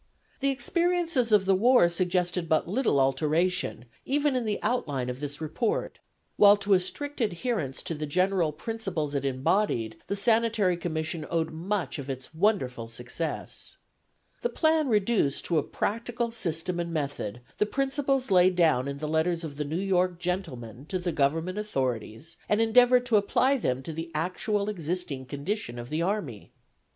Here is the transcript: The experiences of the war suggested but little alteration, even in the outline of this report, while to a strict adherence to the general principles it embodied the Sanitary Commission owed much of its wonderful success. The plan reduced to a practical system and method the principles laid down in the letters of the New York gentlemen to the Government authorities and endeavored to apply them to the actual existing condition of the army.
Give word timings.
The 0.39 0.49
experiences 0.49 1.31
of 1.31 1.45
the 1.45 1.53
war 1.53 1.87
suggested 1.87 2.49
but 2.49 2.67
little 2.67 2.99
alteration, 2.99 3.85
even 4.03 4.35
in 4.35 4.45
the 4.45 4.57
outline 4.63 5.11
of 5.11 5.19
this 5.19 5.39
report, 5.39 5.99
while 6.37 6.57
to 6.57 6.73
a 6.73 6.79
strict 6.79 7.21
adherence 7.21 7.83
to 7.83 7.93
the 7.93 8.07
general 8.07 8.51
principles 8.51 9.13
it 9.13 9.23
embodied 9.25 9.97
the 10.07 10.15
Sanitary 10.15 10.75
Commission 10.75 11.27
owed 11.29 11.51
much 11.51 11.99
of 11.99 12.09
its 12.09 12.33
wonderful 12.33 12.87
success. 12.87 13.77
The 14.41 14.49
plan 14.49 14.89
reduced 14.89 15.45
to 15.45 15.59
a 15.59 15.61
practical 15.61 16.31
system 16.31 16.79
and 16.79 16.91
method 16.91 17.41
the 17.59 17.67
principles 17.67 18.31
laid 18.31 18.55
down 18.55 18.87
in 18.87 18.97
the 18.97 19.07
letters 19.07 19.43
of 19.43 19.57
the 19.57 19.65
New 19.65 19.77
York 19.77 20.17
gentlemen 20.19 20.87
to 20.87 20.97
the 20.97 21.11
Government 21.11 21.59
authorities 21.59 22.37
and 22.49 22.59
endeavored 22.59 23.05
to 23.05 23.17
apply 23.17 23.57
them 23.57 23.83
to 23.83 23.93
the 23.93 24.09
actual 24.15 24.67
existing 24.67 25.27
condition 25.27 25.77
of 25.77 25.89
the 25.89 26.01
army. 26.01 26.51